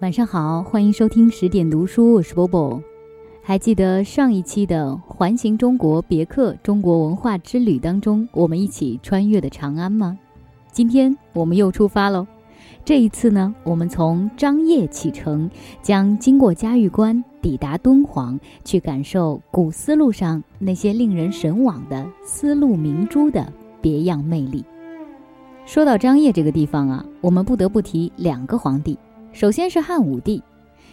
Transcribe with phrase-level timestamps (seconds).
[0.00, 2.80] 晚上好，欢迎收听十点读书，我是波波。
[3.42, 10.16] 还记得上一期的《环形中国别克中国文化之旅》当中，我们一起穿越的长安吗？
[10.70, 12.24] 今天我们又出发喽。
[12.84, 15.50] 这一次呢，我们从张掖启程，
[15.82, 24.64] 将经过嘉峪关，抵达敦煌，去感受古丝路上那些令人神往的丝路明珠的别样魅力。
[25.66, 28.96] 说到张掖这个地方啊，我们不得不提两个皇帝。
[29.38, 30.42] 首先是汉武帝，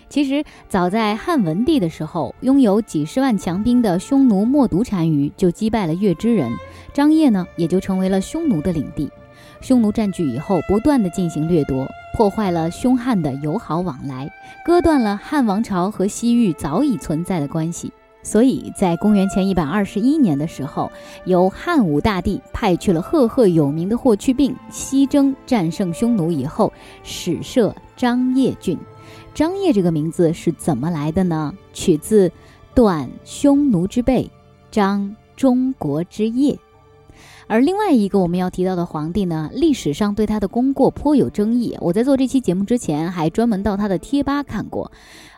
[0.08, 6.52] 其实早在汉文帝的时候，拥有几十万强兵的匈奴冒顿单于就击败了月支人，
[6.94, 9.10] 张掖呢也就成为了匈奴的领地。
[9.62, 14.32] 匈奴占据以后，不断的进行掠夺，破坏了匈汉的友好往来，
[14.64, 17.92] 割断了汉王朝和西域早已存在的关系。
[18.22, 20.92] 所以在公元前一百二十一年的时候，
[21.26, 26.72] 由汉武大帝派去了赫赫有名的霍去病西征战胜匈奴以后，
[27.04, 28.78] 始设张掖郡。
[29.34, 31.54] 张掖这个名字是怎么来的呢？
[31.74, 32.32] 取自
[32.74, 34.30] 断匈奴之背，
[34.72, 36.58] 张中国之业。
[37.48, 41.78] 而另外一个我们要提到的皇帝呢，历史上对他的功过颇有争议。
[41.80, 44.92] 我在做这期节目之前，还专门到他的贴吧看过。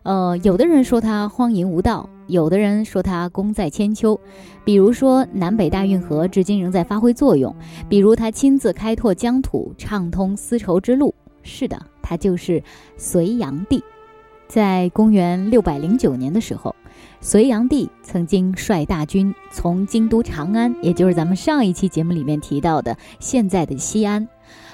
[0.03, 4.17] 呃，有的人说他荒淫无道，有的人说他功在千秋。
[4.63, 7.53] 比如说南北大运河至今仍在发挥作用，
[7.89, 11.13] 比如他亲自开拓疆土，畅通丝绸之路。
[11.43, 12.63] 是的，他就是
[12.95, 13.83] 隋炀帝。
[14.47, 16.73] 在公元六百零九年的时候。
[17.19, 24.27] 隋炀帝曾经率大军从京都长安，也就是咱们上一期节目里面提到的现在的西安，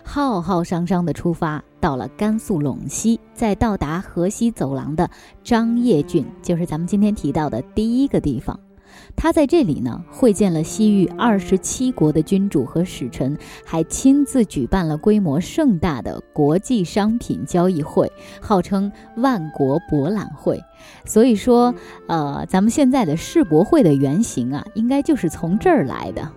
[0.03, 5.09] 浩浩汤汤的出发，到了甘肃陇西，再到达河西走廊的
[5.43, 8.59] 张掖郡，就是咱们今天提到的第一个地方。
[9.16, 20.59] 他在这里呢会见了西域二十七国的君主和使臣，还亲自举办了规模盛大的国际商品交易会，号称万国博览会。
[21.06, 21.73] 所以说，
[22.07, 26.29] 呃，咱们现在的世博会的原型啊，应该就是从这儿来的。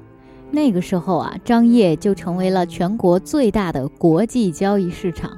[0.51, 5.37] 那个时候啊，张掖就成为了全国最大的国际交易市场。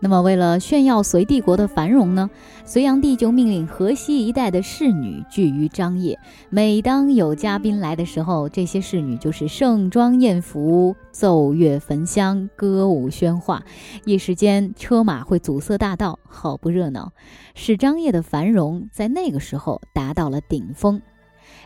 [0.00, 2.30] 那么，为了炫耀隋帝国的繁荣呢，
[2.64, 6.18] 隋炀帝就命令河西一带的侍女聚于张掖。
[6.50, 13.62] 每当有嘉宾来的时候，这些侍女就是盛装艳服，奏乐焚香，歌舞喧哗，
[14.04, 17.12] 一时间车马会阻塞大道，好不热闹，
[17.54, 21.00] 使张掖的繁荣在那个时候达到了顶峰。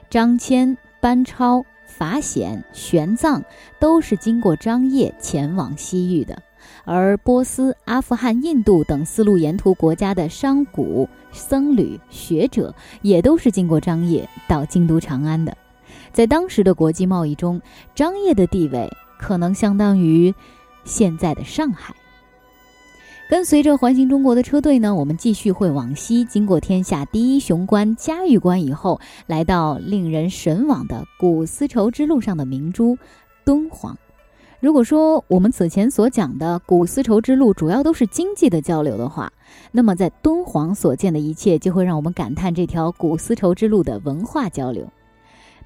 [0.09, 3.43] 张骞、班超、法显、玄奘
[3.79, 6.43] 都是经过张掖前往西域的。
[6.85, 15.57] 而波斯、阿富汗、印度等丝路沿途国家的商贾、僧侣、学者，也都是经过张掖到京都长安的。
[16.13, 17.61] 在当时的国际贸易中，
[17.95, 20.35] 张掖的地位可能相当于
[20.85, 21.95] 现在的上海。
[23.29, 32.99] 跟随着环形中国的车队呢，我们继续会往西，经过天下第一雄关嘉峪关以后，来到令人神往的古丝绸之路上的明珠——
[33.47, 33.97] 敦煌。
[34.61, 39.33] 如果说我们此前所讲的古丝绸之路主要都是经济的交流的话，
[39.73, 44.87] 那么在敦煌所见的一切就会让我们感叹这条古丝绸之路的文化交流。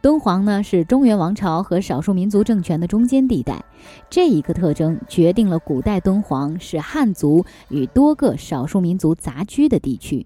[0.01, 3.65] 敦煌呢是中原王朝和少数民族政权的中间地带，
[4.09, 10.25] 这一个特征决定了古代敦煌是汉族与多个少数民族杂居的地区。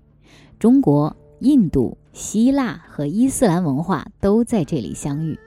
[0.59, 5.39] 中国、印度、希腊和伊斯兰文化都在这里相遇。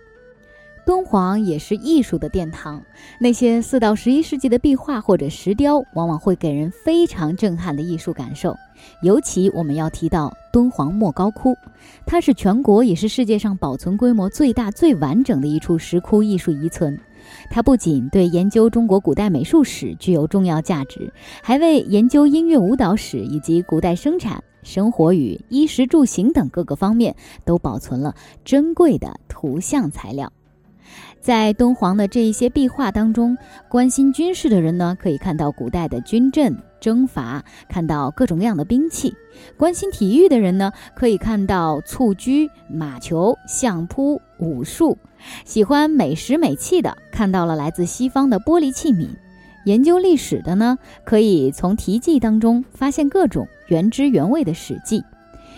[0.86, 2.81] 敦煌也是艺术的殿堂，
[3.19, 8.56] 那些四到十一世纪的壁画或者石雕，往往会给人非常震撼的艺术感受。
[9.03, 11.56] 尤其我们要提到敦煌莫高窟，
[12.06, 17.00] 它是全国也是世界上保存规模最大、最完整的一处石窟艺术遗存。
[17.50, 27.16] 它不仅对研究中国古代美术史具有重要价值，还为研究音乐舞蹈史以及古代生产、生活与衣食住行等各个方面
[27.46, 30.32] 都保存了珍贵的图像材料。
[31.19, 33.37] 在敦煌的这一些壁画当中，
[33.69, 39.11] 关心军事的人呢，可以看到古代的军阵、征伐，看到各种各样的兵器；
[39.55, 44.97] 关心体育的人呢，可以看到蹴鞠、马球、相扑、武术；
[45.45, 49.07] 喜欢美食美器的，看到了来自西方的玻璃器皿；
[49.66, 55.03] 研究历史的呢，可以从题记当中发现各种原汁原味的史记。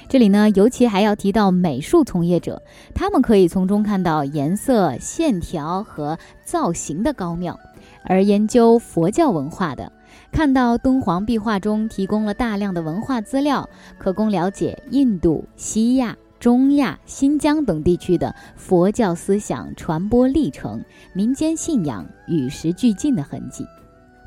[0.07, 2.61] 这里呢，尤其还要提到美术从业者，
[2.93, 7.55] 他们可以从中看到颜色、线条和造型的高妙；
[8.03, 9.91] 而研究佛教文化的，
[10.31, 13.67] 看到敦煌壁画中提供了大量的文化资料，
[13.97, 20.83] 可供了解印度、西亚、中亚、新疆等地区的佛教思想传播历程、
[21.13, 23.65] 民间信仰与时俱进的痕迹。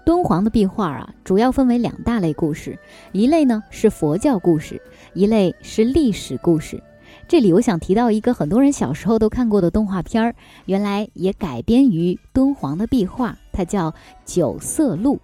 [0.04, 2.78] 敦煌的壁画啊，主要分为两大类故事，
[3.10, 4.80] 一类呢是佛教故事，
[5.16, 6.80] 一类是历史故事。
[7.26, 10.34] 这里我想提到一个很多人小时候都看过的动画片儿，
[10.66, 13.90] 原来也改编于敦煌的壁画，它叫
[14.26, 15.16] 《九色鹿》。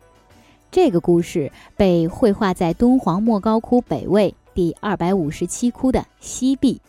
[0.70, 6.80] 这个故事被绘画在敦煌莫高窟北魏第二百五十七窟的西壁。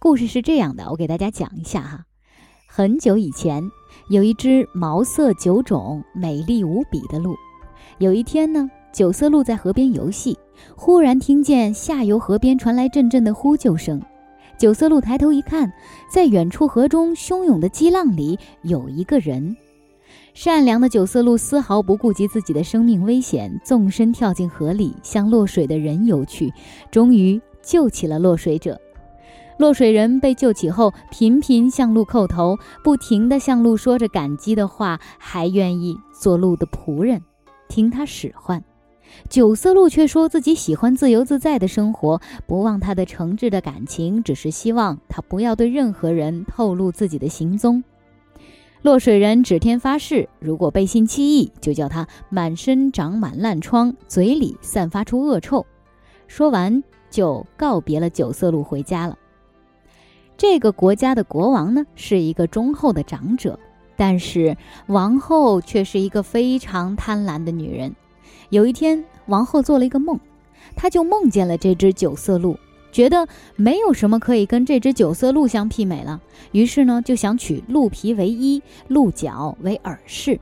[0.00, 2.04] 故事是这样的，我给大家讲一下哈。
[2.66, 3.62] 很久以前，
[4.10, 7.36] 有一只毛色九种、美丽无比的鹿。
[7.98, 10.38] 有一天呢，九色鹿在河边游戏，
[10.76, 14.00] 忽然听见下游河边传来阵阵的呼救声。
[14.56, 15.72] 九色鹿抬头一看，
[16.08, 19.56] 在远处河中汹涌的激浪里有一个人。
[20.32, 26.52] 善良的九色鹿丝毫不顾及自己的生命危险，纵身跳进河里，向落水的人游去，
[26.92, 28.80] 终于救起了落水者。
[29.58, 37.20] 落水人被救起后，频频向鹿叩头，不停地向鹿说着感激的话，还愿意做鹿的仆人，
[37.68, 38.62] 听他使唤。
[39.28, 47.82] 九色鹿却说自己喜欢自由自在的生活，不忘他的诚挚的感情，只是希望他不要对任何人透露自己的行踪。
[48.82, 55.64] 落水人指天发誓，如果背信弃义，就叫他满身长满烂疮，嘴里散发出恶臭。
[56.26, 59.18] 说完，就告别了九色鹿，回家了。
[60.36, 63.58] 这个国家的国王呢，是一个忠厚的长者，
[63.96, 64.54] 但是
[64.88, 67.94] 王后却是一个非常贪婪的女人。
[68.54, 70.16] 有一天，王后做了一个梦，
[70.76, 72.56] 她就梦见了这只九色鹿，
[72.92, 76.20] 觉得没有什么可以跟这只九色鹿相媲美了，
[76.52, 80.38] 于是呢，就想取鹿皮为衣，鹿角为耳饰。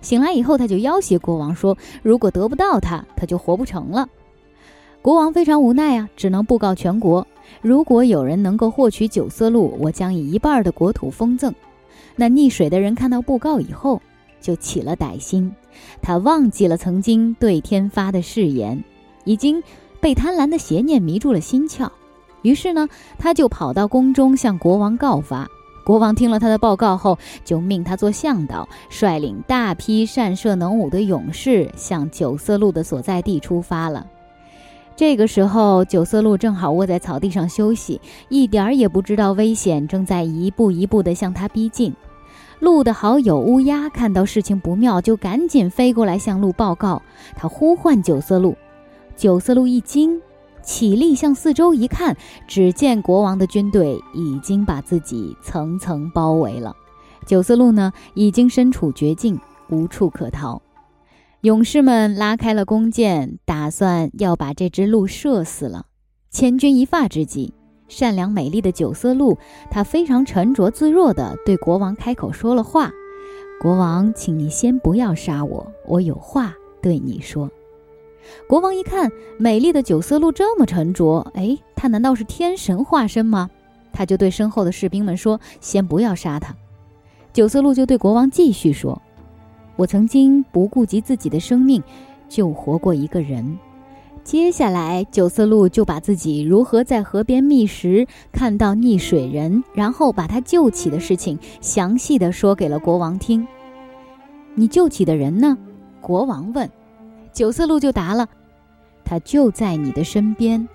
[0.00, 4.08] 醒来以后，他就要挟国王说：“如果得不到它，他就活不成了。”
[5.02, 7.26] 国王非常无奈啊，只能布告全国：
[7.62, 11.52] 如果有人能够获取九色鹿，我将以一半的国土封赠。
[12.14, 14.00] 那溺水的人看到布告以后，
[14.46, 15.52] 就起了歹心。
[16.00, 18.84] 他忘记了曾经对天发的誓言，
[19.24, 19.60] 已经
[19.98, 21.90] 被贪婪的邪念迷住了心窍。
[22.42, 22.88] 于是呢，
[23.18, 25.48] 他就跑到宫中向国王告发。
[25.84, 34.06] 国王听了他的报告后，就命他做向导，率领大批善射能武的勇士向九色鹿的所在地出发了。
[34.96, 41.92] 这个时候，九色鹿正好卧在草地上休息，一点儿也不知道危险正在一步一步地向他逼近。
[42.58, 47.02] 鹿的好友乌鸦看到事情不妙，就赶紧飞过来向鹿报告。
[47.34, 48.56] 他呼唤九色鹿，
[49.14, 50.20] 九色鹿一惊，
[50.62, 52.16] 起立向四周一看，
[52.46, 56.74] 只见国王的军队已经把自己层层包围了。
[57.26, 59.38] 九色鹿呢，已经身处绝境，
[59.68, 60.62] 无处可逃。
[61.42, 65.86] 勇士们拉开了弓箭，打算要把这只鹿射死了。
[66.30, 67.52] 千钧一发之际。
[67.88, 69.38] 善良美丽的九色鹿，
[69.70, 72.90] 她非常沉着自若地对国王开口说了话
[73.60, 77.50] ：“国王，请你先不要杀我，我有话对你说。”
[78.48, 83.50] 国王一看美丽的九色鹿这么沉着，哎，她难道是天神化身吗？
[83.92, 86.54] 他就对身后的士兵们说：“先不要杀他。”
[87.32, 89.00] 九色鹿就对国王继续说
[89.76, 91.82] ：“我曾经不顾及自己的生命，
[92.28, 93.58] 救活过一个人。”
[94.26, 103.46] 接下来，九色鹿就把自己如何在河边觅食、看到溺水人，然后把他救起的事情，详细的说给了国王听。
[104.56, 105.56] 你救起的人呢？
[106.00, 106.68] 国王问。
[107.32, 108.28] 九色鹿就答了
[109.06, 110.68] ：“他就在你的身边。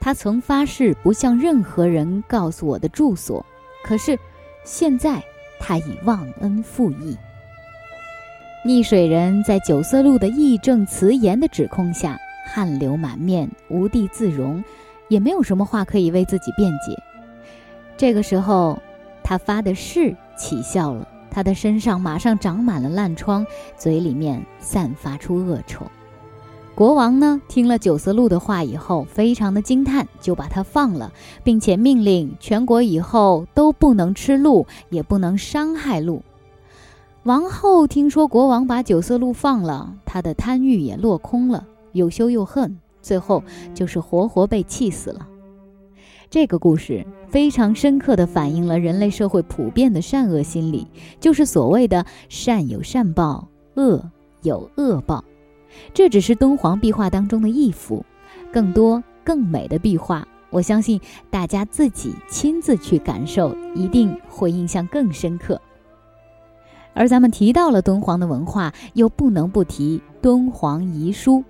[0.00, 3.44] 他曾发誓不向任何人告诉我的住所，
[3.84, 4.18] 可是
[4.64, 5.22] 现在
[5.60, 7.14] 他已忘恩负义。”
[8.64, 12.18] 溺水人在九色鹿的义正辞严的指控下。
[12.46, 14.62] 汗流满面，无地自容，
[15.08, 16.96] 也没有什么话可以为自己辩解。
[17.96, 18.78] 这个时候，
[19.22, 25.84] 他发的誓起效了，他的身上马上长满了烂疮，嘴里面散发出恶臭。
[26.74, 31.10] 国王呢，听了九色鹿的话以后，非常的惊叹，就把他放了，
[31.42, 36.22] 并且命令全国以后都不能吃鹿，也不能伤害鹿。
[37.22, 41.66] 王后听说国王把九色鹿放了，她的贪欲也落空了。
[41.96, 43.42] 又羞又恨，最后
[43.74, 45.26] 就是活活被气死了。
[46.28, 50.86] 这个故事非常深刻地反映了人类社会普遍的善恶心理，
[51.20, 54.10] 就是所谓的“善有善报，恶
[54.42, 55.24] 有恶报”。
[55.94, 58.04] 这只是敦煌壁画当中的一幅，
[58.52, 61.00] 更多更美的壁画，我相信
[61.30, 65.60] 大家自己亲自去感受，一定会印象更深刻。
[66.92, 71.44] 而咱们提到了敦煌的文化，又不能不提敦煌遗书。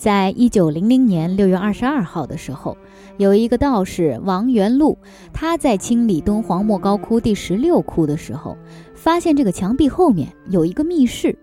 [0.00, 2.74] 在一九零零年六月二十二号的时候，
[3.18, 4.96] 有一个道士王元禄，
[5.30, 8.56] 他在清理敦煌莫高窟第十六窟的时候，
[8.94, 11.36] 发现这个墙壁后面有一个密室。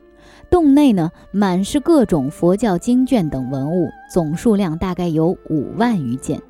[0.50, 6.42] 洞内呢满是各种佛教经卷等文物，总数量大概有五万余件。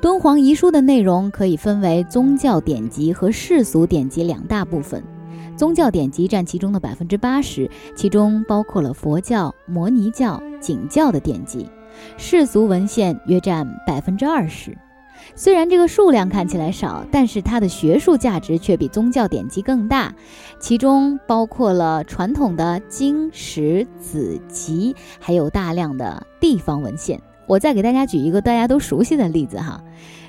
[0.00, 5.04] 敦煌遗书的内容可以分为宗教典籍和世俗典籍两大部分。
[5.62, 11.64] 宗教典籍占其中的百分之八十，其中包括了佛教、摩尼教、景教的典籍；
[12.16, 14.76] 世俗文献约占百分之二十。
[15.36, 20.12] 虽然这个数量看起来少，但是它的学术价值却比宗教典籍更大。
[20.58, 27.22] 其中包括了传统的经史子集，还有大量的地方文献。
[27.46, 29.80] 我再给大家举一个大家都熟悉的例子哈。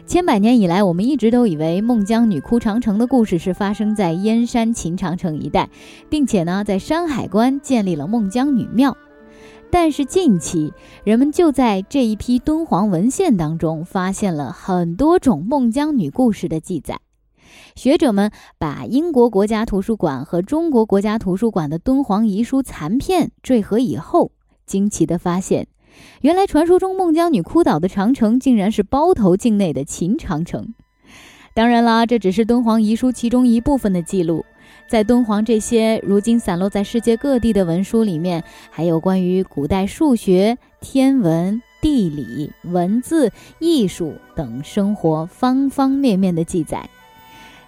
[0.06, 5.70] 千百年以来，我们一直都以为孟姜女哭长城的故事是发生在燕山秦长城一带，
[6.10, 8.96] 并且呢，在山海关建立了孟姜女庙。
[9.72, 17.00] 但是近期，人们就在这一批敦煌文献当中发现了很多种孟姜女故事的记载。
[17.76, 18.30] 学者们
[18.60, 24.32] 把英国国家图书馆和中国国家图书馆的敦煌遗书残片缀合以后，
[24.66, 25.68] 惊奇地发现。
[26.22, 30.74] 原来传说中孟姜女哭倒的长城，竟然是包头境内的秦长城。
[31.54, 34.46] 当然啦，这只是敦煌遗书其中一部分的记录。
[34.90, 46.90] 在敦煌这些如今散落在世界各地的文书里面，还有关于古代数学、天文、地理、文字、艺术等生活方方面面的记载。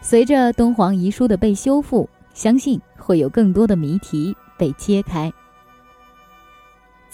[0.02, 5.32] 随着敦煌遗书的被修复，相信会有更多的谜题被揭开。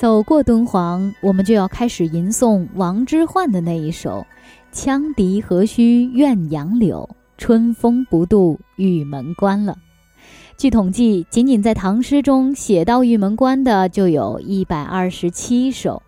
[0.01, 4.25] 走过敦煌，我们就要开始吟诵王之涣的那一首
[4.75, 9.77] 《羌笛何须怨杨柳，春风不度玉门关》了。
[10.58, 16.01] 据统计，仅仅在唐诗中写到玉门关的就有一百二十七首。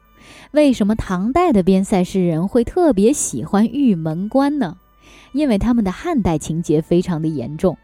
[0.49, 4.75] 为什么唐代的边塞诗人会特别喜欢玉门关呢？
[5.33, 7.77] 因为他们的汉代情节非常的严重。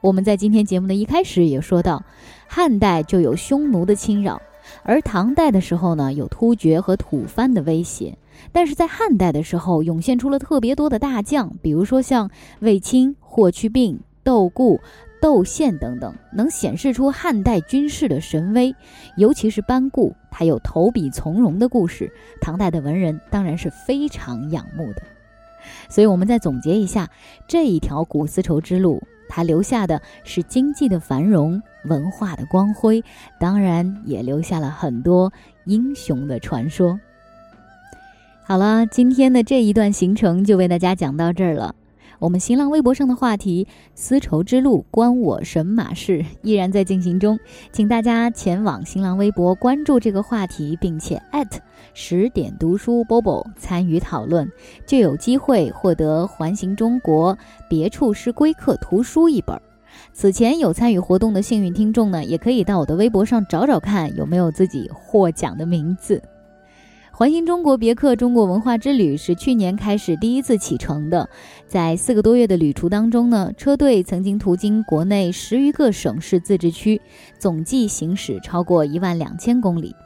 [0.00, 2.04] 我们在今天节目的一开始也说到，
[2.46, 4.40] 汉代就有匈奴的侵扰。
[4.82, 8.16] 而唐代的时候呢，有突厥和吐蕃的威胁，
[8.52, 12.30] 但是在汉代的时候，涌现出了特别多的大将，比如说像
[12.60, 14.80] 卫青、霍去病、窦固、
[15.20, 18.74] 窦宪等等，能显示出汉代军事的神威。
[19.16, 25.02] 尤其是班固，他有投笔从戎的故事，唐代的文人当然是非常仰慕的。
[25.88, 27.08] 所以，我们再总结一下
[27.48, 29.02] 这一条古丝绸之路。
[29.28, 33.02] 它留下的是经济的繁荣、文化的光辉，
[33.40, 35.32] 当然也留下了很多
[35.64, 36.98] 英雄的传说。
[38.44, 41.74] 好了，今天的这一段行程就为大家讲到这儿了。
[42.18, 47.38] 我们新浪微博上的话题“丝绸之路关我神马事”依然在进行中，
[47.72, 51.60] 请大家前往新浪微博关注这个话题，并且艾特
[51.92, 54.50] 十点读书 Bobo 参与讨论，
[54.86, 57.36] 就有机会获得《环形中国
[57.68, 59.60] 别处是归客》图书一本。
[60.12, 66.22] 此前有参与活动的幸运听众呢，也可以到我的微博上找找看有没有自己获奖的名字。
[67.10, 71.26] 环形中国别克中国文化之旅是去年开始第一次启程的，
[71.66, 77.00] 在四个多月的旅途当中呢，车队曾经途经国内十余个省市自治区，
[77.38, 79.96] 总计行驶超过一万两千公里。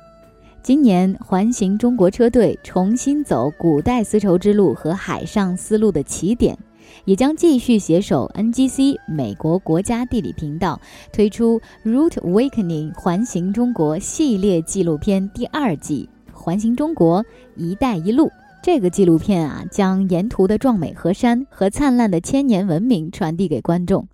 [0.63, 6.57] 今年环形中国车队重新走古代丝绸之路和海上丝路的起点，
[7.05, 10.81] 也将继续携手 NGC 美国国家地理频道
[11.13, 16.09] 推出 Route Awakening 环形中国系列纪录片第二季。
[16.33, 17.25] 环形中国
[17.57, 18.31] “一带一路”
[18.63, 24.09] 这个纪录片啊，将沿途的壮美河山和灿烂的千年文明传递给观众。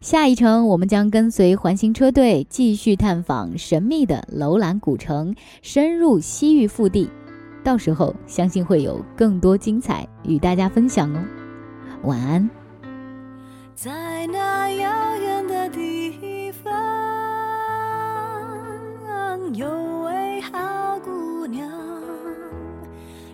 [0.00, 7.10] 下一程，我们将跟随环形车队继续探访神秘的楼兰古城，深入西域腹地。
[7.62, 11.39] 到时候，相信会有更多精彩与大家分享哦。
[12.02, 12.48] 晚安。
[13.74, 16.72] 在那遥远的地方，
[19.54, 19.68] 有
[20.04, 21.68] 位好姑娘。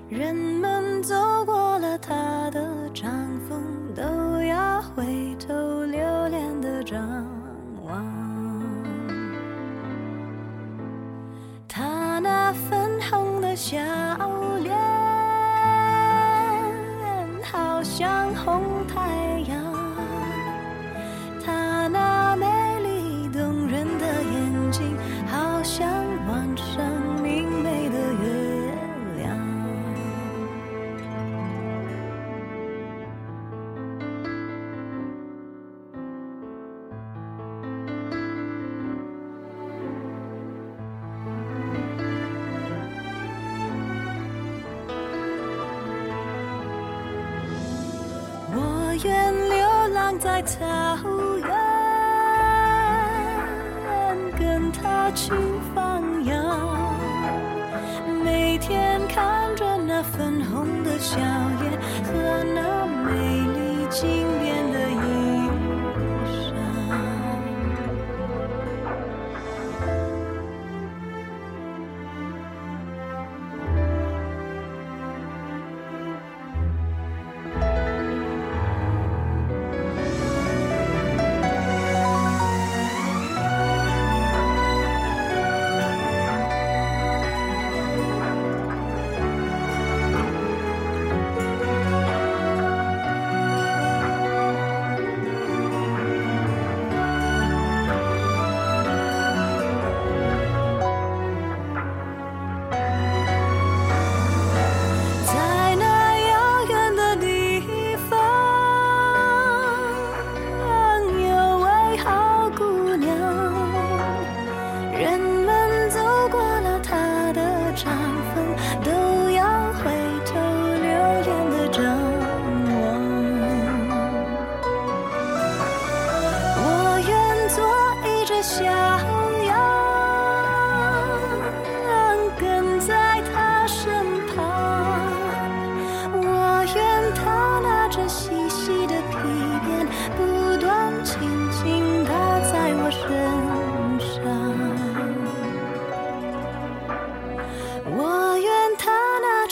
[0.09, 2.15] 人们走过了她
[2.51, 3.11] 的帐
[3.49, 3.61] 篷，
[3.95, 7.27] 都要回头留恋的张
[7.85, 8.05] 望。
[11.69, 13.79] 他那粉红的笑
[17.97, 19.26] 像红太。
[50.47, 50.65] 草
[51.43, 51.51] 原，
[54.39, 55.33] 跟他去
[55.75, 56.33] 放羊。
[58.25, 61.73] 每天看着那粉红的笑脸
[62.05, 63.11] 和那美
[63.41, 63.87] 丽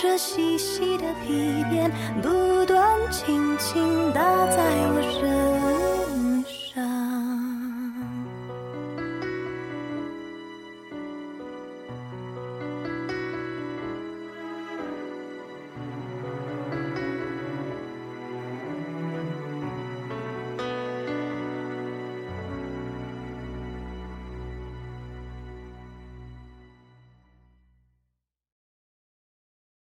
[0.06, 4.58] 这细细的皮鞭不断轻轻打在
[4.92, 5.53] 我身